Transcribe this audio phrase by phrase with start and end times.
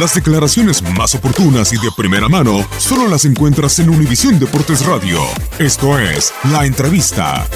[0.00, 5.20] Las declaraciones más oportunas y de primera mano solo las encuentras en Univisión Deportes Radio.
[5.60, 7.46] Esto es La Entrevista.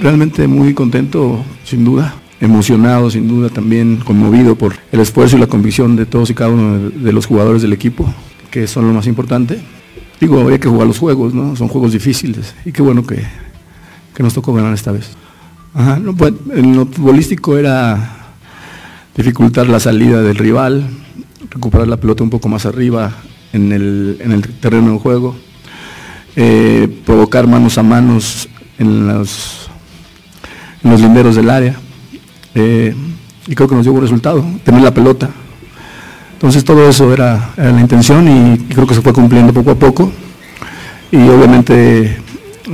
[0.00, 5.48] Realmente muy contento, sin duda, emocionado, sin duda, también conmovido por el esfuerzo y la
[5.48, 8.06] convicción de todos y cada uno de, los jugadores del equipo,
[8.52, 9.60] que son lo más importante.
[10.20, 11.56] Digo, habría que jugar los juegos, ¿no?
[11.56, 13.26] Son juegos difíciles y qué bueno que,
[14.14, 15.10] que nos tocó ganar esta vez.
[15.78, 18.34] Ajá, pues, en lo futbolístico era
[19.16, 20.88] dificultar la salida del rival,
[21.50, 23.12] recuperar la pelota un poco más arriba
[23.52, 25.36] en el, en el terreno de juego,
[26.34, 29.70] eh, provocar manos a manos en los,
[30.82, 31.76] linderos del área.
[32.56, 32.92] eh,
[33.46, 35.30] y creo que nos dio buen resultado, tener la pelota.
[36.32, 40.10] Entonces todo eso era la intención y creo que se fue cumpliendo poco a poco.
[41.12, 42.18] Y obviamente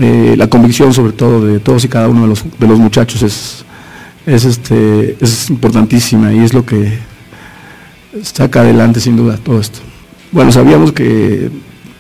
[0.01, 3.23] eh, la convicción sobre todo de todos y cada uno de los, de los muchachos
[3.23, 3.65] es,
[4.27, 6.99] es, este, es importantísima y es lo que
[8.23, 9.81] saca adelante sin duda todo esto.
[10.33, 11.51] Bueno, sabíamos que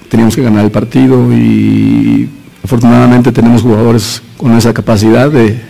[0.08, 2.28] teníamos que ganar el partido y
[2.64, 5.60] afortunadamente tenemos jugadores con esa capacidad de,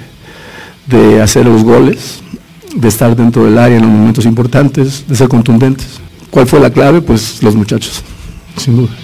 [0.87, 2.23] de hacer los goles,
[2.75, 6.01] de estar dentro del área en los momentos importantes, de ser contundentes.
[6.31, 7.01] ¿Cuál fue la clave?
[7.01, 8.03] Pues los muchachos,
[8.57, 9.04] sin duda.